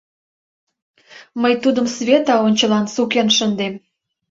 Мый 1.41 1.53
тудым 1.63 1.87
Света 1.95 2.33
ончылан 2.47 2.85
сукен 2.93 3.27
шындем. 3.37 3.73